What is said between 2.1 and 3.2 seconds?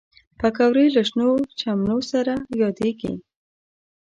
سره یادېږي